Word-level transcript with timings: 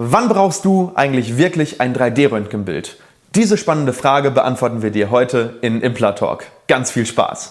Wann 0.00 0.28
brauchst 0.28 0.64
du 0.64 0.92
eigentlich 0.94 1.38
wirklich 1.38 1.80
ein 1.80 1.92
3D-Röntgenbild? 1.92 2.98
Diese 3.34 3.58
spannende 3.58 3.92
Frage 3.92 4.30
beantworten 4.30 4.80
wir 4.80 4.92
dir 4.92 5.10
heute 5.10 5.58
in 5.60 5.80
Implatalk. 5.80 6.44
Ganz 6.68 6.92
viel 6.92 7.04
Spaß! 7.04 7.50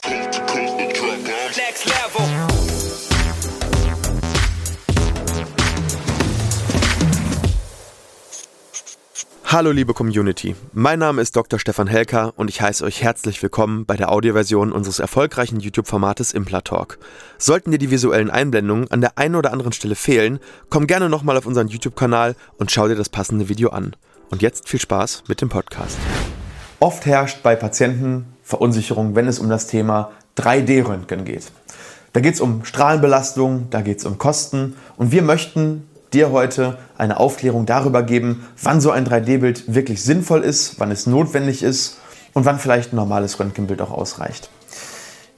Hallo 9.49 9.71
liebe 9.71 9.93
Community, 9.93 10.57
mein 10.73 10.99
Name 10.99 11.21
ist 11.21 11.33
Dr. 11.37 11.57
Stefan 11.57 11.87
Helker 11.87 12.33
und 12.35 12.49
ich 12.49 12.59
heiße 12.59 12.83
euch 12.83 13.01
herzlich 13.01 13.41
willkommen 13.41 13.85
bei 13.85 13.95
der 13.95 14.11
Audioversion 14.11 14.73
unseres 14.73 14.99
erfolgreichen 14.99 15.61
YouTube-Formates 15.61 16.33
Implatalk. 16.33 16.99
Sollten 17.37 17.71
dir 17.71 17.77
die 17.77 17.89
visuellen 17.89 18.29
Einblendungen 18.29 18.91
an 18.91 18.99
der 18.99 19.17
einen 19.17 19.35
oder 19.35 19.53
anderen 19.53 19.71
Stelle 19.71 19.95
fehlen, 19.95 20.39
komm 20.69 20.85
gerne 20.85 21.07
nochmal 21.07 21.37
auf 21.37 21.45
unseren 21.45 21.69
YouTube-Kanal 21.69 22.35
und 22.57 22.71
schau 22.71 22.89
dir 22.89 22.95
das 22.95 23.07
passende 23.07 23.47
Video 23.47 23.69
an. 23.69 23.95
Und 24.31 24.41
jetzt 24.41 24.67
viel 24.67 24.81
Spaß 24.81 25.23
mit 25.29 25.39
dem 25.39 25.47
Podcast. 25.47 25.97
Oft 26.81 27.05
herrscht 27.05 27.41
bei 27.41 27.55
Patienten 27.55 28.25
Verunsicherung, 28.43 29.15
wenn 29.15 29.29
es 29.29 29.39
um 29.39 29.47
das 29.47 29.67
Thema 29.67 30.11
3D-Röntgen 30.37 31.23
geht. 31.23 31.53
Da 32.11 32.19
geht 32.19 32.33
es 32.33 32.41
um 32.41 32.65
Strahlenbelastung, 32.65 33.69
da 33.69 33.79
geht 33.79 33.99
es 33.99 34.05
um 34.05 34.17
Kosten 34.17 34.75
und 34.97 35.13
wir 35.13 35.21
möchten 35.21 35.86
dir 36.13 36.31
heute 36.31 36.77
eine 36.97 37.19
Aufklärung 37.19 37.65
darüber 37.65 38.03
geben, 38.03 38.47
wann 38.61 38.81
so 38.81 38.91
ein 38.91 39.05
3D-Bild 39.05 39.73
wirklich 39.73 40.03
sinnvoll 40.03 40.41
ist, 40.41 40.79
wann 40.79 40.91
es 40.91 41.05
notwendig 41.07 41.63
ist 41.63 41.97
und 42.33 42.45
wann 42.45 42.59
vielleicht 42.59 42.93
ein 42.93 42.97
normales 42.97 43.39
Röntgenbild 43.39 43.81
auch 43.81 43.91
ausreicht. 43.91 44.49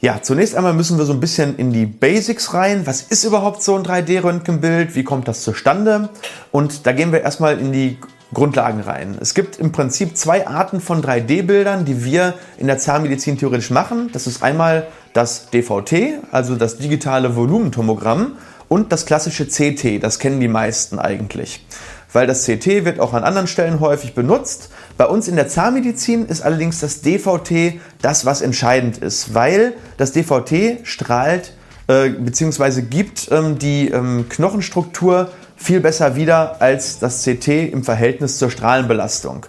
Ja, 0.01 0.21
zunächst 0.21 0.55
einmal 0.55 0.73
müssen 0.73 0.97
wir 0.97 1.03
so 1.03 1.11
ein 1.11 1.19
bisschen 1.19 1.57
in 1.57 1.73
die 1.73 1.85
Basics 1.85 2.53
rein. 2.53 2.87
Was 2.87 3.01
ist 3.01 3.25
überhaupt 3.25 3.61
so 3.61 3.75
ein 3.75 3.83
3D-Röntgenbild? 3.83 4.95
Wie 4.95 5.03
kommt 5.03 5.27
das 5.27 5.43
zustande? 5.43 6.07
Und 6.51 6.85
da 6.85 6.93
gehen 6.93 7.11
wir 7.11 7.21
erstmal 7.21 7.59
in 7.59 7.73
die 7.73 7.97
Grundlagen 8.33 8.79
rein. 8.79 9.17
Es 9.20 9.33
gibt 9.33 9.57
im 9.57 9.71
Prinzip 9.71 10.15
zwei 10.15 10.47
Arten 10.47 10.79
von 10.79 11.04
3D-Bildern, 11.04 11.83
die 11.83 12.05
wir 12.05 12.35
in 12.57 12.67
der 12.67 12.77
Zahnmedizin 12.77 13.37
theoretisch 13.37 13.71
machen. 13.71 14.09
Das 14.13 14.27
ist 14.27 14.43
einmal 14.43 14.87
das 15.13 15.49
DVT, 15.49 16.20
also 16.31 16.55
das 16.55 16.77
digitale 16.77 17.35
Volumentomogramm, 17.35 18.37
und 18.70 18.91
das 18.93 19.05
klassische 19.05 19.48
CT, 19.48 20.01
das 20.01 20.20
kennen 20.20 20.39
die 20.39 20.48
meisten 20.48 20.99
eigentlich. 20.99 21.65
Weil 22.13 22.25
das 22.25 22.45
CT 22.45 22.85
wird 22.85 22.99
auch 22.99 23.13
an 23.13 23.23
anderen 23.23 23.48
Stellen 23.48 23.79
häufig 23.79 24.15
benutzt. 24.15 24.70
Bei 24.98 25.05
uns 25.05 25.27
in 25.27 25.35
der 25.35 25.48
Zahnmedizin 25.48 26.26
ist 26.26 26.41
allerdings 26.41 26.79
das 26.79 27.01
DVT 27.01 27.79
das, 28.01 28.26
was 28.26 28.41
entscheidend 28.41 28.98
ist, 28.98 29.34
weil 29.34 29.73
das 29.98 30.11
DVT 30.13 30.87
strahlt 30.87 31.53
äh, 31.87 32.09
bzw. 32.09 32.84
gibt 32.84 33.29
ähm, 33.31 33.59
die 33.59 33.89
ähm, 33.89 34.27
Knochenstruktur 34.29 35.29
viel 35.55 35.81
besser 35.81 36.15
wieder 36.15 36.61
als 36.61 36.99
das 36.99 37.23
CT 37.23 37.48
im 37.48 37.83
Verhältnis 37.83 38.37
zur 38.37 38.49
Strahlenbelastung. 38.49 39.45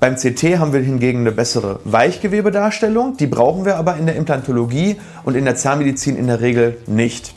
Beim 0.00 0.14
CT 0.14 0.58
haben 0.58 0.72
wir 0.72 0.80
hingegen 0.80 1.20
eine 1.20 1.32
bessere 1.32 1.80
Weichgewebedarstellung, 1.84 3.16
die 3.16 3.26
brauchen 3.26 3.64
wir 3.64 3.76
aber 3.76 3.96
in 3.96 4.06
der 4.06 4.14
Implantologie 4.14 5.00
und 5.24 5.34
in 5.34 5.44
der 5.44 5.56
Zahnmedizin 5.56 6.16
in 6.16 6.28
der 6.28 6.40
Regel 6.40 6.76
nicht. 6.86 7.34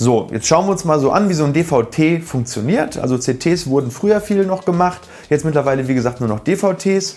So, 0.00 0.28
jetzt 0.30 0.46
schauen 0.46 0.66
wir 0.66 0.70
uns 0.70 0.84
mal 0.84 1.00
so 1.00 1.10
an, 1.10 1.28
wie 1.28 1.34
so 1.34 1.42
ein 1.42 1.52
DVT 1.52 2.22
funktioniert. 2.22 2.98
Also 2.98 3.18
CTs 3.18 3.66
wurden 3.66 3.90
früher 3.90 4.20
viel 4.20 4.46
noch 4.46 4.64
gemacht, 4.64 5.00
jetzt 5.28 5.44
mittlerweile 5.44 5.88
wie 5.88 5.94
gesagt 5.94 6.20
nur 6.20 6.28
noch 6.28 6.38
DVTs. 6.38 7.16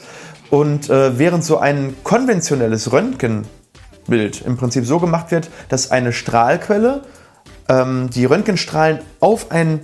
Und 0.50 0.90
äh, 0.90 1.20
während 1.20 1.44
so 1.44 1.60
ein 1.60 1.96
konventionelles 2.04 2.92
Röntgenbild 2.92 4.42
im 4.42 4.58
Prinzip 4.58 4.88
so 4.88 5.00
gemacht 5.00 5.30
wird, 5.30 5.52
dass 5.70 5.92
eine 5.92 6.12
Strahlquelle 6.12 7.04
ähm, 7.70 8.10
die 8.10 8.26
Röntgenstrahlen 8.26 8.98
auf 9.20 9.52
ein 9.52 9.82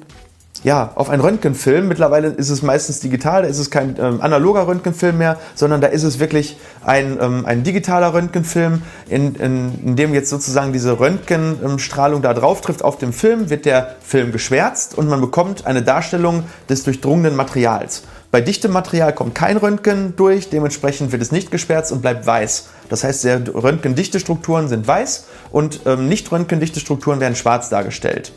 ja, 0.68 0.92
auf 0.96 1.10
einen 1.10 1.22
Röntgenfilm. 1.22 1.88
Mittlerweile 1.88 2.28
ist 2.28 2.50
es 2.50 2.62
meistens 2.62 3.00
digital, 3.00 3.44
da 3.44 3.48
ist 3.48 3.58
es 3.58 3.72
kein 3.72 3.96
ähm, 3.98 4.20
analoger 4.20 4.68
Röntgenfilm 4.68 5.18
mehr, 5.18 5.38
sondern 5.56 5.80
da 5.80 5.88
ist 5.88 6.04
es 6.04 6.20
wirklich 6.20 6.58
ein, 6.84 7.18
ähm, 7.22 7.46
ein 7.46 7.64
digitaler 7.64 8.14
Röntgenfilm, 8.14 8.82
in, 9.08 9.36
in, 9.36 9.80
in, 9.86 9.96
dem 9.96 10.14
jetzt 10.14 10.30
sozusagen 10.30 10.74
diese 10.74 11.00
Röntgenstrahlung 11.00 12.22
da 12.22 12.34
drauf 12.34 12.60
trifft. 12.60 12.84
Auf 12.84 12.98
dem 12.98 13.14
Film 13.14 13.50
wird 13.50 13.64
der 13.64 13.96
Film 14.02 14.34
geschwärzt 14.34 14.98
und 14.98 15.08
man 15.08 15.22
bekommt 15.22 15.66
eine 15.66 15.84
Darstellung 15.84 16.44
des 16.68 16.84
durchdrungenen 16.84 17.38
Materials. 17.38 18.04
Bei 18.30 18.42
dichtem 18.42 18.74
Material 18.74 19.16
kommt 19.16 19.36
kein 19.36 19.56
Röntgen 19.56 20.18
durch, 20.18 20.50
dementsprechend 20.50 21.14
wird 21.14 21.22
es 21.22 21.32
nicht 21.32 21.50
geschwärzt 21.50 21.94
und 21.94 22.02
bleibt 22.02 22.28
weiß. 22.28 22.68
Das 22.90 23.06
heißt, 23.06 23.22
sehr 23.22 23.42
röntgendichte 23.54 24.20
Strukturen 24.20 24.68
sind 24.68 24.86
weiß 24.86 25.28
und 25.50 25.82
ähm, 25.86 26.10
nicht 26.10 26.30
röntgendichte 26.30 26.82
Strukturen 26.82 27.22
werden 27.22 27.38
schwarz 27.38 27.70
dargestellt. 27.70 28.34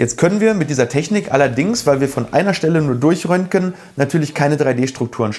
Jetzt 0.00 0.16
können 0.16 0.40
wir 0.40 0.54
mit 0.54 0.70
dieser 0.70 0.88
Technik 0.88 1.30
allerdings, 1.30 1.84
weil 1.84 2.00
wir 2.00 2.08
von 2.08 2.32
einer 2.32 2.54
Stelle 2.54 2.80
nur 2.80 2.94
durchröntgen, 2.94 3.74
natürlich 3.96 4.32
keine 4.32 4.56
3D-Strukturen 4.56 5.34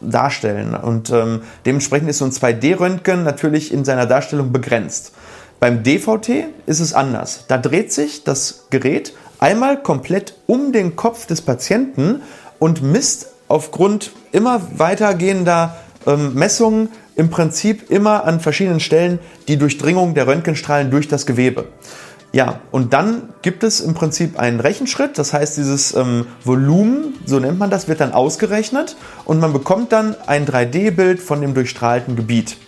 darstellen. 0.00 0.76
Und 0.76 1.10
ähm, 1.10 1.40
dementsprechend 1.64 2.08
ist 2.08 2.18
so 2.18 2.24
ein 2.24 2.30
2D-Röntgen 2.30 3.24
natürlich 3.24 3.72
in 3.74 3.84
seiner 3.84 4.06
Darstellung 4.06 4.52
begrenzt. 4.52 5.10
Beim 5.58 5.82
DVT 5.82 6.44
ist 6.66 6.78
es 6.78 6.94
anders. 6.94 7.46
Da 7.48 7.58
dreht 7.58 7.92
sich 7.92 8.22
das 8.22 8.66
Gerät 8.70 9.12
einmal 9.40 9.82
komplett 9.82 10.36
um 10.46 10.70
den 10.70 10.94
Kopf 10.94 11.26
des 11.26 11.42
Patienten 11.42 12.22
und 12.60 12.82
misst 12.82 13.32
aufgrund 13.48 14.12
immer 14.30 14.60
weitergehender 14.76 15.74
ähm, 16.06 16.32
Messungen 16.34 16.90
im 17.16 17.28
Prinzip 17.30 17.90
immer 17.90 18.22
an 18.22 18.38
verschiedenen 18.38 18.78
Stellen 18.78 19.18
die 19.48 19.56
Durchdringung 19.56 20.14
der 20.14 20.28
Röntgenstrahlen 20.28 20.92
durch 20.92 21.08
das 21.08 21.26
Gewebe. 21.26 21.64
Ja, 22.36 22.60
und 22.70 22.92
dann 22.92 23.30
gibt 23.40 23.64
es 23.64 23.80
im 23.80 23.94
Prinzip 23.94 24.38
einen 24.38 24.60
Rechenschritt, 24.60 25.16
das 25.16 25.32
heißt, 25.32 25.56
dieses 25.56 25.94
ähm, 25.94 26.26
Volumen, 26.44 27.14
so 27.24 27.40
nennt 27.40 27.58
man 27.58 27.70
das, 27.70 27.88
wird 27.88 28.00
dann 28.00 28.12
ausgerechnet 28.12 28.94
und 29.24 29.40
man 29.40 29.54
bekommt 29.54 29.90
dann 29.90 30.14
ein 30.26 30.44
3D-Bild 30.44 31.18
von 31.18 31.40
dem 31.40 31.54
durchstrahlten 31.54 32.14
Gebiet. 32.14 32.58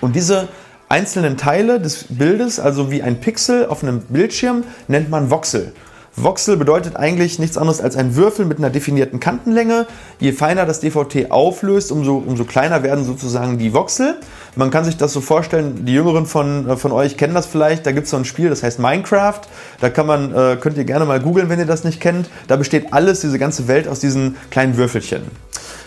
Und 0.00 0.14
diese 0.14 0.46
einzelnen 0.88 1.36
Teile 1.36 1.80
des 1.80 2.04
Bildes, 2.10 2.60
also 2.60 2.92
wie 2.92 3.02
ein 3.02 3.18
Pixel 3.20 3.66
auf 3.66 3.82
einem 3.82 4.02
Bildschirm, 4.02 4.62
nennt 4.86 5.10
man 5.10 5.32
Voxel. 5.32 5.72
Voxel 6.14 6.58
bedeutet 6.58 6.96
eigentlich 6.96 7.38
nichts 7.38 7.56
anderes 7.56 7.80
als 7.80 7.96
ein 7.96 8.16
Würfel 8.16 8.44
mit 8.44 8.58
einer 8.58 8.68
definierten 8.68 9.18
Kantenlänge. 9.18 9.86
Je 10.20 10.32
feiner 10.32 10.66
das 10.66 10.80
DVT 10.80 11.30
auflöst, 11.30 11.90
umso, 11.90 12.16
umso 12.16 12.44
kleiner 12.44 12.82
werden 12.82 13.04
sozusagen 13.04 13.56
die 13.56 13.72
Voxel. 13.72 14.16
Man 14.54 14.70
kann 14.70 14.84
sich 14.84 14.98
das 14.98 15.14
so 15.14 15.22
vorstellen, 15.22 15.86
die 15.86 15.94
Jüngeren 15.94 16.26
von, 16.26 16.68
äh, 16.68 16.76
von 16.76 16.92
euch 16.92 17.16
kennen 17.16 17.34
das 17.34 17.46
vielleicht. 17.46 17.86
Da 17.86 17.92
gibt 17.92 18.04
es 18.04 18.10
so 18.10 18.18
ein 18.18 18.26
Spiel, 18.26 18.50
das 18.50 18.62
heißt 18.62 18.78
Minecraft. 18.78 19.40
Da 19.80 19.88
kann 19.88 20.06
man, 20.06 20.34
äh, 20.34 20.56
könnt 20.60 20.76
ihr 20.76 20.84
gerne 20.84 21.06
mal 21.06 21.18
googeln, 21.18 21.48
wenn 21.48 21.58
ihr 21.58 21.66
das 21.66 21.82
nicht 21.84 22.00
kennt. 22.00 22.28
Da 22.46 22.56
besteht 22.56 22.92
alles, 22.92 23.20
diese 23.20 23.38
ganze 23.38 23.66
Welt 23.66 23.88
aus 23.88 24.00
diesen 24.00 24.36
kleinen 24.50 24.76
Würfelchen. 24.76 25.22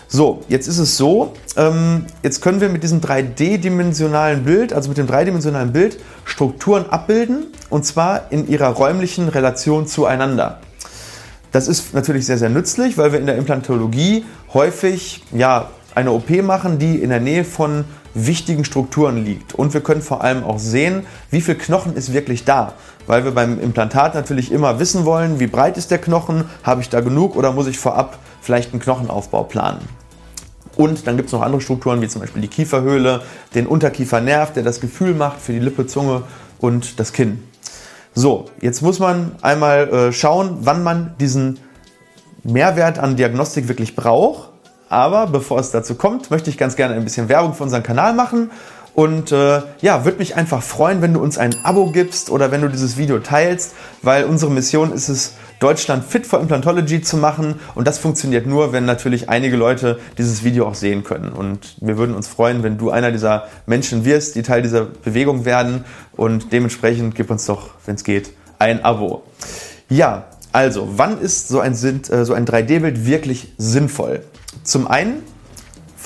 So, 0.08 0.44
jetzt 0.48 0.68
ist 0.68 0.78
es 0.78 0.96
so, 0.96 1.32
ähm, 1.56 2.06
jetzt 2.22 2.40
können 2.40 2.60
wir 2.60 2.68
mit 2.68 2.84
diesem 2.84 3.00
3D-dimensionalen 3.00 4.44
Bild, 4.44 4.72
also 4.72 4.88
mit 4.88 4.98
dem 4.98 5.08
dreidimensionalen 5.08 5.72
Bild, 5.72 5.98
Strukturen 6.24 6.86
abbilden 6.88 7.46
und 7.70 7.84
zwar 7.84 8.30
in 8.30 8.48
ihrer 8.48 8.68
räumlichen 8.68 9.28
Relation 9.28 9.88
zueinander. 9.88 10.60
Das 11.50 11.66
ist 11.66 11.92
natürlich 11.92 12.26
sehr, 12.26 12.38
sehr 12.38 12.50
nützlich, 12.50 12.98
weil 12.98 13.12
wir 13.12 13.18
in 13.18 13.26
der 13.26 13.36
Implantologie 13.36 14.24
häufig 14.54 15.24
ja, 15.32 15.70
eine 15.94 16.12
OP 16.12 16.30
machen, 16.42 16.78
die 16.78 16.96
in 16.96 17.10
der 17.10 17.20
Nähe 17.20 17.44
von 17.44 17.84
wichtigen 18.14 18.64
Strukturen 18.64 19.24
liegt. 19.24 19.54
Und 19.54 19.74
wir 19.74 19.80
können 19.80 20.02
vor 20.02 20.22
allem 20.22 20.44
auch 20.44 20.58
sehen, 20.58 21.04
wie 21.30 21.40
viel 21.40 21.54
Knochen 21.54 21.96
ist 21.96 22.12
wirklich 22.12 22.44
da. 22.44 22.74
Weil 23.06 23.24
wir 23.24 23.32
beim 23.32 23.60
Implantat 23.60 24.14
natürlich 24.14 24.52
immer 24.52 24.78
wissen 24.78 25.04
wollen, 25.04 25.40
wie 25.40 25.46
breit 25.46 25.76
ist 25.76 25.90
der 25.90 25.98
Knochen, 25.98 26.44
habe 26.62 26.80
ich 26.80 26.88
da 26.88 27.00
genug 27.00 27.36
oder 27.36 27.52
muss 27.52 27.66
ich 27.66 27.78
vorab 27.78 28.18
vielleicht 28.40 28.72
einen 28.72 28.80
Knochenaufbau 28.80 29.44
planen. 29.44 29.80
Und 30.76 31.06
dann 31.06 31.16
gibt 31.16 31.28
es 31.28 31.32
noch 31.32 31.42
andere 31.42 31.60
Strukturen, 31.60 32.02
wie 32.02 32.08
zum 32.08 32.20
Beispiel 32.20 32.42
die 32.42 32.48
Kieferhöhle, 32.48 33.22
den 33.54 33.66
Unterkiefernerv, 33.66 34.52
der 34.52 34.62
das 34.62 34.80
Gefühl 34.80 35.14
macht 35.14 35.40
für 35.40 35.52
die 35.52 35.58
Lippe, 35.58 35.86
Zunge 35.86 36.22
und 36.58 37.00
das 37.00 37.12
Kinn. 37.12 37.42
So, 38.14 38.46
jetzt 38.60 38.82
muss 38.82 38.98
man 38.98 39.32
einmal 39.42 39.88
äh, 39.88 40.12
schauen, 40.12 40.58
wann 40.60 40.82
man 40.82 41.14
diesen 41.20 41.58
Mehrwert 42.44 42.98
an 42.98 43.16
Diagnostik 43.16 43.68
wirklich 43.68 43.96
braucht. 43.96 44.50
Aber 44.88 45.26
bevor 45.26 45.58
es 45.58 45.70
dazu 45.70 45.96
kommt, 45.96 46.30
möchte 46.30 46.48
ich 46.48 46.58
ganz 46.58 46.76
gerne 46.76 46.94
ein 46.94 47.04
bisschen 47.04 47.28
Werbung 47.28 47.54
für 47.54 47.64
unseren 47.64 47.82
Kanal 47.82 48.14
machen. 48.14 48.50
Und 48.96 49.30
äh, 49.30 49.60
ja, 49.82 50.06
würde 50.06 50.16
mich 50.16 50.36
einfach 50.36 50.62
freuen, 50.62 51.02
wenn 51.02 51.12
du 51.12 51.20
uns 51.20 51.36
ein 51.36 51.54
Abo 51.64 51.90
gibst 51.90 52.30
oder 52.30 52.50
wenn 52.50 52.62
du 52.62 52.68
dieses 52.68 52.96
Video 52.96 53.18
teilst, 53.18 53.74
weil 54.00 54.24
unsere 54.24 54.50
Mission 54.50 54.90
ist 54.90 55.10
es, 55.10 55.34
Deutschland 55.60 56.02
fit 56.02 56.26
for 56.26 56.40
Implantology 56.40 57.02
zu 57.02 57.18
machen. 57.18 57.60
Und 57.74 57.86
das 57.86 57.98
funktioniert 57.98 58.46
nur, 58.46 58.72
wenn 58.72 58.86
natürlich 58.86 59.28
einige 59.28 59.58
Leute 59.58 59.98
dieses 60.16 60.44
Video 60.44 60.66
auch 60.66 60.74
sehen 60.74 61.04
können. 61.04 61.28
Und 61.28 61.76
wir 61.82 61.98
würden 61.98 62.16
uns 62.16 62.26
freuen, 62.26 62.62
wenn 62.62 62.78
du 62.78 62.88
einer 62.88 63.12
dieser 63.12 63.48
Menschen 63.66 64.06
wirst, 64.06 64.34
die 64.34 64.42
Teil 64.42 64.62
dieser 64.62 64.86
Bewegung 64.86 65.44
werden. 65.44 65.84
Und 66.12 66.50
dementsprechend 66.54 67.14
gib 67.14 67.30
uns 67.30 67.44
doch, 67.44 67.72
wenn 67.84 67.96
es 67.96 68.04
geht, 68.04 68.30
ein 68.58 68.82
Abo. 68.82 69.24
Ja, 69.90 70.24
also, 70.52 70.88
wann 70.96 71.20
ist 71.20 71.48
so 71.48 71.60
ein, 71.60 71.74
äh, 71.74 72.24
so 72.24 72.32
ein 72.32 72.46
3D-Bild 72.46 73.04
wirklich 73.04 73.52
sinnvoll? 73.58 74.22
Zum 74.62 74.86
einen, 74.86 75.22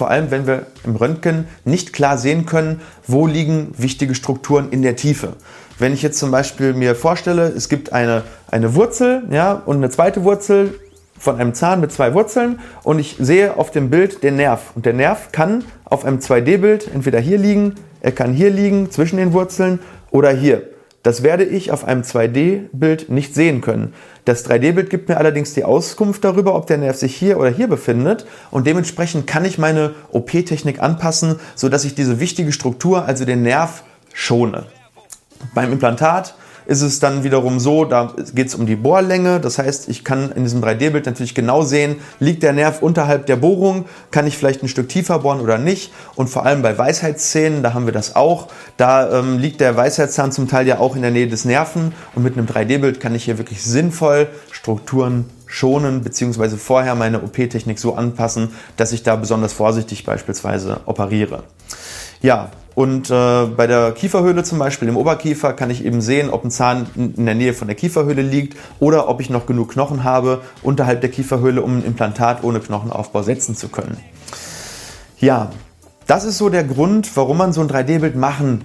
vor 0.00 0.10
allem 0.10 0.30
wenn 0.30 0.46
wir 0.46 0.64
im 0.82 0.96
Röntgen 0.96 1.46
nicht 1.66 1.92
klar 1.92 2.16
sehen 2.16 2.46
können, 2.46 2.80
wo 3.06 3.26
liegen 3.26 3.74
wichtige 3.76 4.14
Strukturen 4.14 4.70
in 4.70 4.80
der 4.80 4.96
Tiefe. 4.96 5.34
Wenn 5.78 5.92
ich 5.92 6.00
jetzt 6.00 6.18
zum 6.18 6.30
Beispiel 6.30 6.72
mir 6.72 6.94
vorstelle, 6.94 7.48
es 7.48 7.68
gibt 7.68 7.92
eine, 7.92 8.22
eine 8.50 8.74
Wurzel 8.74 9.24
ja, 9.30 9.52
und 9.52 9.76
eine 9.76 9.90
zweite 9.90 10.24
Wurzel 10.24 10.80
von 11.18 11.38
einem 11.38 11.52
Zahn 11.52 11.82
mit 11.82 11.92
zwei 11.92 12.14
Wurzeln 12.14 12.60
und 12.82 12.98
ich 12.98 13.16
sehe 13.18 13.58
auf 13.58 13.72
dem 13.72 13.90
Bild 13.90 14.22
den 14.22 14.36
Nerv. 14.36 14.72
Und 14.74 14.86
der 14.86 14.94
Nerv 14.94 15.32
kann 15.32 15.64
auf 15.84 16.06
einem 16.06 16.20
2D-Bild 16.20 16.88
entweder 16.94 17.20
hier 17.20 17.36
liegen, 17.36 17.74
er 18.00 18.12
kann 18.12 18.32
hier 18.32 18.48
liegen 18.48 18.90
zwischen 18.90 19.18
den 19.18 19.34
Wurzeln 19.34 19.80
oder 20.10 20.30
hier. 20.30 20.62
Das 21.02 21.22
werde 21.22 21.44
ich 21.44 21.70
auf 21.70 21.84
einem 21.84 22.02
2D-Bild 22.02 23.08
nicht 23.08 23.34
sehen 23.34 23.62
können. 23.62 23.94
Das 24.26 24.44
3D-Bild 24.44 24.90
gibt 24.90 25.08
mir 25.08 25.16
allerdings 25.16 25.54
die 25.54 25.64
Auskunft 25.64 26.24
darüber, 26.24 26.54
ob 26.54 26.66
der 26.66 26.76
Nerv 26.76 26.96
sich 26.96 27.16
hier 27.16 27.38
oder 27.38 27.48
hier 27.48 27.68
befindet 27.68 28.26
und 28.50 28.66
dementsprechend 28.66 29.26
kann 29.26 29.46
ich 29.46 29.56
meine 29.56 29.94
OP-Technik 30.12 30.82
anpassen, 30.82 31.36
sodass 31.54 31.86
ich 31.86 31.94
diese 31.94 32.20
wichtige 32.20 32.52
Struktur, 32.52 33.06
also 33.06 33.24
den 33.24 33.42
Nerv, 33.42 33.82
schone. 34.12 34.66
Beim 35.54 35.72
Implantat 35.72 36.34
ist 36.70 36.82
es 36.82 37.00
dann 37.00 37.24
wiederum 37.24 37.58
so, 37.58 37.84
da 37.84 38.14
geht 38.32 38.46
es 38.46 38.54
um 38.54 38.64
die 38.64 38.76
Bohrlänge. 38.76 39.40
Das 39.40 39.58
heißt, 39.58 39.88
ich 39.88 40.04
kann 40.04 40.30
in 40.30 40.44
diesem 40.44 40.62
3D-Bild 40.62 41.04
natürlich 41.04 41.34
genau 41.34 41.62
sehen, 41.62 41.96
liegt 42.20 42.44
der 42.44 42.52
Nerv 42.52 42.80
unterhalb 42.80 43.26
der 43.26 43.34
Bohrung, 43.34 43.86
kann 44.12 44.24
ich 44.28 44.38
vielleicht 44.38 44.62
ein 44.62 44.68
Stück 44.68 44.88
tiefer 44.88 45.18
bohren 45.18 45.40
oder 45.40 45.58
nicht. 45.58 45.92
Und 46.14 46.30
vor 46.30 46.46
allem 46.46 46.62
bei 46.62 46.78
Weisheitszähnen, 46.78 47.64
da 47.64 47.74
haben 47.74 47.86
wir 47.86 47.92
das 47.92 48.14
auch, 48.14 48.46
da 48.76 49.18
ähm, 49.18 49.40
liegt 49.40 49.60
der 49.60 49.76
Weisheitszahn 49.76 50.30
zum 50.30 50.46
Teil 50.46 50.64
ja 50.68 50.78
auch 50.78 50.94
in 50.94 51.02
der 51.02 51.10
Nähe 51.10 51.26
des 51.26 51.44
Nerven. 51.44 51.92
Und 52.14 52.22
mit 52.22 52.38
einem 52.38 52.46
3D-Bild 52.46 53.00
kann 53.00 53.16
ich 53.16 53.24
hier 53.24 53.38
wirklich 53.38 53.64
sinnvoll 53.64 54.28
Strukturen 54.52 55.24
schonen, 55.46 56.02
beziehungsweise 56.02 56.56
vorher 56.56 56.94
meine 56.94 57.20
OP-Technik 57.20 57.80
so 57.80 57.96
anpassen, 57.96 58.50
dass 58.76 58.92
ich 58.92 59.02
da 59.02 59.16
besonders 59.16 59.52
vorsichtig 59.52 60.06
beispielsweise 60.06 60.82
operiere. 60.86 61.42
Ja, 62.22 62.52
und 62.74 63.10
äh, 63.10 63.46
bei 63.46 63.66
der 63.66 63.92
Kieferhöhle 63.92 64.44
zum 64.44 64.58
Beispiel, 64.58 64.88
im 64.88 64.96
Oberkiefer, 64.96 65.52
kann 65.52 65.70
ich 65.70 65.84
eben 65.84 66.00
sehen, 66.00 66.30
ob 66.30 66.44
ein 66.44 66.50
Zahn 66.50 66.86
in 66.94 67.26
der 67.26 67.34
Nähe 67.34 67.52
von 67.52 67.68
der 67.68 67.76
Kieferhöhle 67.76 68.22
liegt 68.22 68.56
oder 68.78 69.08
ob 69.08 69.20
ich 69.20 69.30
noch 69.30 69.46
genug 69.46 69.72
Knochen 69.72 70.04
habe 70.04 70.40
unterhalb 70.62 71.00
der 71.00 71.10
Kieferhöhle, 71.10 71.62
um 71.62 71.78
ein 71.78 71.84
Implantat 71.84 72.44
ohne 72.44 72.60
Knochenaufbau 72.60 73.22
setzen 73.22 73.56
zu 73.56 73.68
können. 73.68 73.96
Ja, 75.18 75.50
das 76.06 76.24
ist 76.24 76.38
so 76.38 76.48
der 76.48 76.64
Grund, 76.64 77.16
warum 77.16 77.38
man 77.38 77.52
so 77.52 77.60
ein 77.60 77.68
3D-Bild 77.68 78.16
machen 78.16 78.62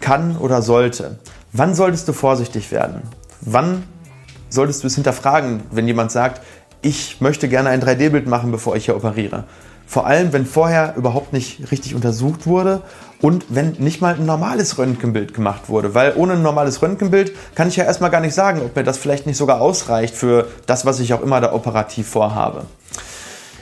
kann 0.00 0.36
oder 0.36 0.62
sollte. 0.62 1.18
Wann 1.52 1.74
solltest 1.74 2.08
du 2.08 2.12
vorsichtig 2.12 2.70
werden? 2.70 3.02
Wann 3.40 3.84
solltest 4.48 4.82
du 4.82 4.86
es 4.86 4.94
hinterfragen, 4.94 5.62
wenn 5.70 5.86
jemand 5.86 6.12
sagt, 6.12 6.40
ich 6.82 7.20
möchte 7.20 7.48
gerne 7.48 7.68
ein 7.68 7.82
3D-Bild 7.82 8.26
machen, 8.26 8.50
bevor 8.50 8.76
ich 8.76 8.86
hier 8.86 8.96
operiere? 8.96 9.44
Vor 9.90 10.06
allem, 10.06 10.32
wenn 10.32 10.46
vorher 10.46 10.94
überhaupt 10.94 11.32
nicht 11.32 11.72
richtig 11.72 11.96
untersucht 11.96 12.46
wurde 12.46 12.82
und 13.20 13.46
wenn 13.48 13.72
nicht 13.80 14.00
mal 14.00 14.14
ein 14.14 14.24
normales 14.24 14.78
Röntgenbild 14.78 15.34
gemacht 15.34 15.68
wurde. 15.68 15.96
Weil 15.96 16.12
ohne 16.14 16.34
ein 16.34 16.42
normales 16.42 16.80
Röntgenbild 16.80 17.32
kann 17.56 17.66
ich 17.66 17.74
ja 17.74 17.82
erstmal 17.82 18.10
gar 18.10 18.20
nicht 18.20 18.32
sagen, 18.32 18.60
ob 18.64 18.76
mir 18.76 18.84
das 18.84 18.98
vielleicht 18.98 19.26
nicht 19.26 19.36
sogar 19.36 19.60
ausreicht 19.60 20.14
für 20.14 20.46
das, 20.66 20.86
was 20.86 21.00
ich 21.00 21.12
auch 21.12 21.22
immer 21.22 21.40
da 21.40 21.52
operativ 21.52 22.06
vorhabe. 22.06 22.66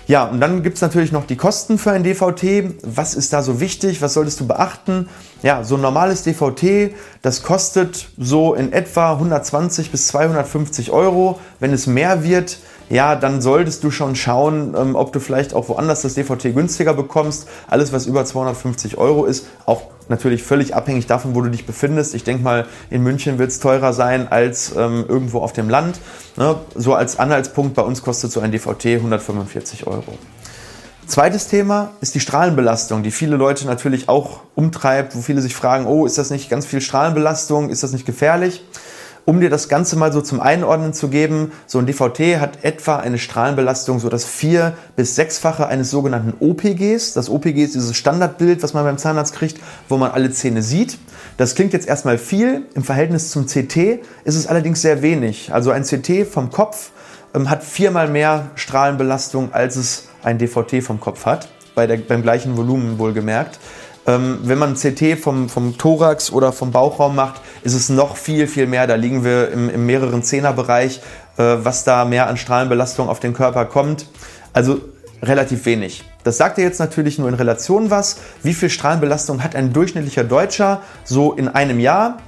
Ja, 0.07 0.25
und 0.25 0.39
dann 0.39 0.63
gibt 0.63 0.77
es 0.77 0.83
natürlich 0.83 1.13
noch 1.13 1.27
die 1.27 1.37
Kosten 1.37 1.79
für 1.79 1.93
ein 1.93 2.05
DVT. 2.05 2.75
Was 2.83 3.15
ist 3.15 3.33
da 3.33 3.43
so 3.43 3.59
wichtig? 3.59 4.03
Was 4.03 4.13
solltest 4.13 4.39
du 4.41 4.47
beachten? 4.47 5.09
Ja, 5.43 5.65
so 5.65 5.77
ein 5.77 5.81
normales 5.81 6.25
DVT, 6.25 6.95
das 7.23 7.43
kostet 7.43 8.11
so 8.19 8.53
in 8.53 8.75
etwa 8.75 9.13
120 9.13 9.91
bis 9.91 10.09
250 10.09 10.91
Euro. 10.91 11.39
Wenn 11.59 11.73
es 11.73 11.87
mehr 11.87 12.23
wird, 12.23 12.59
ja, 12.91 13.17
dann 13.17 13.41
solltest 13.41 13.85
du 13.85 13.91
schon 13.91 14.17
schauen, 14.17 14.75
ähm, 14.77 14.97
ob 14.97 15.13
du 15.13 15.21
vielleicht 15.21 15.55
auch 15.55 15.69
woanders 15.69 16.03
das 16.03 16.15
DVT 16.15 16.55
günstiger 16.55 16.95
bekommst. 16.95 17.49
Alles, 17.67 17.93
was 17.93 18.07
über 18.07 18.25
250 18.25 18.99
Euro 18.99 19.25
ist, 19.25 19.47
auch 19.67 19.83
natürlich 20.09 20.43
völlig 20.43 20.75
abhängig 20.75 21.07
davon, 21.07 21.35
wo 21.35 21.43
du 21.43 21.51
dich 21.51 21.67
befindest. 21.67 22.15
Ich 22.15 22.25
denke 22.25 22.43
mal, 22.43 22.67
in 22.91 23.03
München 23.03 23.39
wird 23.39 23.51
es 23.51 23.61
teurer 23.61 23.93
sein 23.93 24.29
als 24.31 24.73
ähm, 24.77 25.05
irgendwo 25.07 25.41
auf 25.41 25.53
dem 25.53 25.69
Land. 25.69 26.01
Ne? 26.37 26.57
So 26.75 26.95
als 26.95 27.19
Anhaltspunkt, 27.19 27.75
bei 27.75 27.83
uns 27.83 28.03
kostet 28.03 28.33
so 28.33 28.41
ein 28.41 28.53
DVT 28.53 28.87
145 28.87 29.87
Euro. 29.87 30.19
Zweites 31.07 31.49
Thema 31.49 31.93
ist 32.03 32.15
die 32.15 32.21
Strahlenbelastung, 32.21 33.03
die 33.03 33.11
viele 33.11 33.37
Leute 33.37 33.67
natürlich 33.67 34.11
auch 34.11 34.41
umtreibt, 34.55 35.17
wo 35.17 35.23
viele 35.23 35.41
sich 35.41 35.55
fragen, 35.55 35.87
oh, 35.87 36.05
ist 36.05 36.19
das 36.19 36.29
nicht 36.29 36.51
ganz 36.51 36.67
viel 36.67 36.83
Strahlenbelastung, 36.83 37.71
ist 37.71 37.83
das 37.83 37.93
nicht 37.93 38.05
gefährlich? 38.05 38.63
Um 39.29 39.43
dir 39.43 39.51
das 39.51 39.69
Ganze 39.69 39.97
mal 39.97 40.11
so 40.11 40.23
zum 40.23 40.41
Einordnen 40.41 40.95
zu 40.95 41.09
geben, 41.09 41.53
so 41.67 41.79
ein 41.79 41.85
DVT 41.85 42.41
hat 42.41 42.65
etwa 42.65 42.97
eine 42.97 43.19
Strahlenbelastung 43.19 44.01
so 44.01 44.09
das 44.09 44.25
vier- 44.25 44.73
bis 44.97 45.17
sechsfache 45.17 45.67
eines 45.67 45.91
sogenannten 45.91 46.33
OPGs. 46.43 47.13
Das 47.13 47.29
OPG 47.29 47.63
ist 47.63 47.75
dieses 47.75 47.95
Standardbild, 47.95 48.63
was 48.63 48.73
man 48.73 48.85
beim 48.85 48.97
Zahnarzt 48.97 49.35
kriegt, 49.35 49.61
wo 49.91 49.99
man 49.99 50.13
alle 50.13 50.31
Zähne 50.31 50.63
sieht. 50.63 50.97
Das 51.37 51.55
klingt 51.55 51.75
jetzt 51.75 51.87
erstmal 51.87 52.17
viel. 52.17 52.63
Im 52.75 52.83
Verhältnis 52.83 53.31
zum 53.31 53.45
CT 53.45 54.01
ist 54.25 54.35
es 54.35 54.47
allerdings 54.47 54.81
sehr 54.81 55.03
wenig. 55.03 55.53
Also 55.53 55.73
ein 55.73 55.83
CT 55.83 56.27
vom 56.27 56.51
Kopf 56.51 56.93
ähm, 57.35 57.51
hat 57.51 57.63
viermal 57.63 58.09
mehr 58.09 58.53
Strahlenbelastung, 58.55 59.53
als 59.53 59.77
es 59.77 60.09
ein 60.23 60.39
DVT 60.39 60.83
vom 60.83 61.01
Kopf 61.01 61.27
hat. 61.27 61.51
Bei 61.75 61.87
der, 61.87 61.99
beim 61.99 62.23
gleichen 62.23 62.57
Volumen 62.57 62.99
wohlgemerkt. 62.99 63.59
Ähm, 64.09 64.39
wenn 64.43 64.59
man 64.59 64.75
CT 64.75 65.19
vom, 65.21 65.51
vom 65.51 65.77
Thorax 65.77 66.33
oder 66.33 66.53
vom 66.53 66.73
Bauchraum 66.73 67.15
macht, 67.15 67.43
ist 67.63 67.75
es 67.75 67.91
noch 67.91 68.17
viel, 68.17 68.47
viel 68.47 68.67
mehr. 68.67 68.87
Da 68.87 68.95
liegen 68.95 69.23
wir 69.23 69.53
im, 69.53 69.69
im 69.69 69.85
mehreren 69.85 70.23
Zehnerbereich, 70.23 71.03
äh, 71.37 71.57
was 71.59 71.85
da 71.85 72.07
mehr 72.07 72.27
an 72.27 72.39
Strahlenbelastung 72.39 73.11
auf 73.11 73.21
den 73.21 73.35
Körper 73.35 73.67
kommt. 73.67 74.07
Also 74.55 74.81
relativ 75.23 75.67
wenig. 75.67 76.05
Das 76.25 76.39
sagt 76.39 76.57
dir 76.57 76.63
jetzt 76.63 76.81
natürlich 76.81 77.19
nur 77.19 77.29
in 77.29 77.35
Relation 77.35 77.91
was. 77.91 78.17
Wie 78.43 78.55
viel 78.55 78.71
Strahlenbelastung 78.71 79.45
hat 79.45 79.55
ein 79.55 79.75
durchschnittlicher 79.75 80.25
Deutscher 80.25 80.81
so 81.05 81.35
in 81.35 81.49
einem 81.49 81.79
Jahr? 81.79 82.19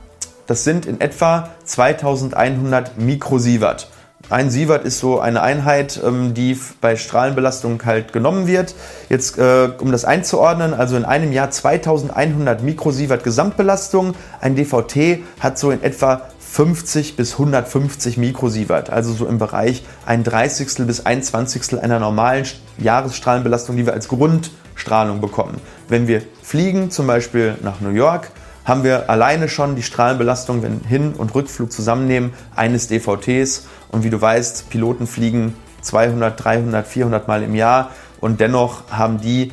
Das 0.47 0.65
sind 0.65 0.85
in 0.85 1.00
etwa 1.00 1.49
2100 1.65 2.99
Mikrosievert. 2.99 3.88
Ein 4.31 4.49
Sievert 4.49 4.85
ist 4.85 5.00
so 5.00 5.19
eine 5.19 5.43
Einheit, 5.43 6.00
ähm, 6.05 6.35
die 6.35 6.56
bei 6.81 6.94
Strahlenbelastung 6.94 7.85
halt 7.85 8.12
genommen 8.12 8.47
wird. 8.47 8.77
Jetzt, 9.09 9.37
äh, 9.38 9.71
um 9.81 9.91
das 9.91 10.05
einzuordnen, 10.05 10.73
also 10.73 10.97
in 10.97 11.05
einem 11.05 11.32
Jahr 11.32 11.50
2100 11.50 12.62
Mikrosievert 12.62 13.25
Gesamtbelastung. 13.25 14.15
Ein 14.41 14.55
DVT 14.55 15.25
hat 15.41 15.59
so 15.59 15.73
in 15.73 15.82
etwa 15.82 16.23
50 16.38 17.17
bis 17.17 17.32
150 17.32 18.19
Mikrosievert, 18.19 18.91
also 18.91 19.12
so 19.12 19.27
im 19.27 19.38
Bereich 19.38 19.82
ein 20.06 20.23
Dreißigstel 20.23 20.87
bis 20.87 21.06
ein 21.06 21.25
Zwanzigstel 21.25 21.81
einer 21.81 21.99
normalen 21.99 22.44
Jahresstrahlenbelastung, 22.79 23.77
die 23.77 23.87
wir 23.87 23.94
als 23.94 24.06
Grundstrahlung 24.06 25.21
bekommen. 25.21 25.61
Wenn 25.88 26.06
wir 26.06 26.23
fliegen, 26.41 26.93
zum 26.93 27.09
Beispiel 27.09 27.56
nach 27.62 27.81
New 27.81 27.91
York, 27.91 28.31
haben 28.65 28.85
wir 28.85 29.11
alleine 29.11 29.49
schon 29.49 29.75
die 29.75 29.82
Strahlenbelastung, 29.82 30.62
wenn 30.62 30.81
Hin- 30.87 31.15
und 31.15 31.35
Rückflug 31.35 31.73
zusammennehmen, 31.73 32.32
eines 32.55 32.87
DVTs. 32.87 33.67
Und 33.90 34.04
wie 34.04 34.10
du 34.10 34.20
weißt, 34.20 34.70
Piloten 34.70 35.06
fliegen 35.06 35.54
200, 35.82 36.42
300, 36.42 36.87
400 36.87 37.28
Mal 37.28 37.42
im 37.42 37.54
Jahr 37.54 37.90
und 38.20 38.40
dennoch 38.40 38.91
haben 38.91 39.20
die, 39.20 39.53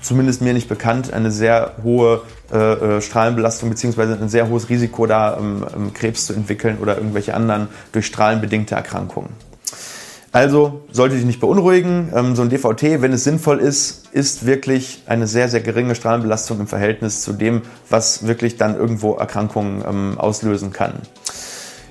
zumindest 0.00 0.40
mir 0.42 0.54
nicht 0.54 0.68
bekannt, 0.68 1.12
eine 1.12 1.30
sehr 1.30 1.74
hohe 1.82 2.22
äh, 2.52 2.56
äh 2.56 3.00
Strahlenbelastung 3.00 3.68
bzw. 3.70 4.14
ein 4.20 4.28
sehr 4.28 4.48
hohes 4.48 4.68
Risiko, 4.68 5.06
da 5.06 5.36
ähm, 5.36 5.66
ähm, 5.74 5.94
Krebs 5.94 6.26
zu 6.26 6.32
entwickeln 6.32 6.78
oder 6.80 6.96
irgendwelche 6.96 7.34
anderen 7.34 7.68
durch 7.92 8.06
Strahlen 8.06 8.40
bedingte 8.40 8.74
Erkrankungen. 8.74 9.30
Also 10.32 10.82
sollte 10.92 11.16
dich 11.16 11.24
nicht 11.24 11.40
beunruhigen. 11.40 12.12
Ähm, 12.14 12.36
so 12.36 12.42
ein 12.42 12.50
DVT, 12.50 13.02
wenn 13.02 13.12
es 13.12 13.24
sinnvoll 13.24 13.58
ist, 13.58 14.06
ist 14.12 14.46
wirklich 14.46 15.02
eine 15.06 15.26
sehr, 15.26 15.48
sehr 15.48 15.60
geringe 15.60 15.96
Strahlenbelastung 15.96 16.60
im 16.60 16.66
Verhältnis 16.68 17.22
zu 17.22 17.32
dem, 17.32 17.62
was 17.88 18.26
wirklich 18.26 18.56
dann 18.56 18.76
irgendwo 18.76 19.14
Erkrankungen 19.14 19.82
ähm, 19.86 20.18
auslösen 20.18 20.72
kann. 20.72 20.94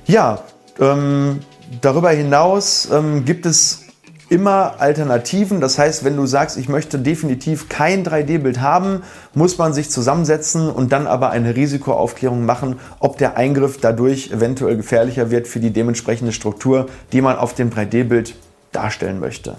Ja, 0.05 0.43
ähm, 0.79 1.39
darüber 1.81 2.09
hinaus 2.11 2.89
ähm, 2.91 3.25
gibt 3.25 3.45
es 3.45 3.83
immer 4.29 4.75
Alternativen. 4.79 5.59
Das 5.59 5.77
heißt, 5.77 6.03
wenn 6.03 6.15
du 6.15 6.25
sagst, 6.25 6.57
ich 6.57 6.69
möchte 6.69 6.99
definitiv 6.99 7.67
kein 7.67 8.05
3D-Bild 8.05 8.61
haben, 8.61 9.03
muss 9.33 9.57
man 9.57 9.73
sich 9.73 9.89
zusammensetzen 9.89 10.69
und 10.69 10.91
dann 10.91 11.07
aber 11.07 11.31
eine 11.31 11.55
Risikoaufklärung 11.55 12.45
machen, 12.45 12.79
ob 12.99 13.17
der 13.17 13.37
Eingriff 13.37 13.79
dadurch 13.81 14.31
eventuell 14.31 14.77
gefährlicher 14.77 15.31
wird 15.31 15.47
für 15.47 15.59
die 15.59 15.71
dementsprechende 15.71 16.31
Struktur, 16.31 16.87
die 17.11 17.21
man 17.21 17.37
auf 17.37 17.55
dem 17.55 17.71
3D-Bild 17.71 18.35
darstellen 18.71 19.19
möchte. 19.19 19.55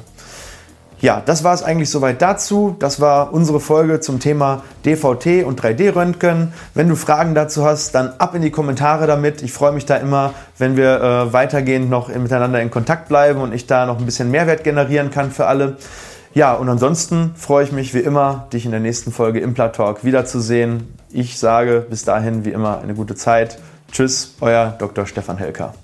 Ja, 1.01 1.23
das 1.25 1.45
war 1.45 1.55
es 1.55 1.63
eigentlich 1.63 1.89
soweit 1.89 2.21
dazu. 2.21 2.77
Das 2.79 3.01
war 3.01 3.33
unsere 3.33 3.59
Folge 3.59 4.01
zum 4.01 4.21
Thema 4.21 4.63
DVT 4.85 5.45
und 5.45 5.61
3D-Röntgen. 5.61 6.53
Wenn 6.75 6.89
du 6.89 6.95
Fragen 6.95 7.35
dazu 7.35 7.65
hast, 7.65 7.95
dann 7.95 8.13
ab 8.19 8.35
in 8.35 8.43
die 8.43 8.51
Kommentare 8.51 9.07
damit. 9.07 9.41
Ich 9.41 9.53
freue 9.53 9.73
mich 9.73 9.87
da 9.87 9.97
immer, 9.97 10.35
wenn 10.59 10.77
wir 10.77 11.01
äh, 11.01 11.33
weitergehend 11.33 11.89
noch 11.89 12.11
in, 12.11 12.23
miteinander 12.23 12.61
in 12.61 12.71
Kontakt 12.71 13.09
bleiben 13.09 13.41
und 13.41 13.55
ich 13.55 13.67
da 13.67 13.87
noch 13.87 13.99
ein 13.99 14.05
bisschen 14.05 14.31
Mehrwert 14.31 14.63
generieren 14.63 15.11
kann 15.11 15.31
für 15.31 15.47
alle. 15.47 15.79
Ja, 16.35 16.53
und 16.53 16.69
ansonsten 16.69 17.33
freue 17.35 17.65
ich 17.65 17.73
mich 17.73 17.95
wie 17.95 18.01
immer, 18.01 18.47
dich 18.53 18.67
in 18.67 18.71
der 18.71 18.81
nächsten 18.81 19.11
Folge 19.11 19.41
Impla 19.41 19.69
Talk 19.69 20.05
wiederzusehen. 20.05 20.95
Ich 21.11 21.39
sage 21.39 21.87
bis 21.89 22.05
dahin 22.05 22.45
wie 22.45 22.51
immer 22.51 22.81
eine 22.81 22.95
gute 22.95 23.15
Zeit. 23.15 23.59
Tschüss, 23.91 24.35
euer 24.41 24.77
Dr. 24.79 25.07
Stefan 25.07 25.39
Helker. 25.39 25.75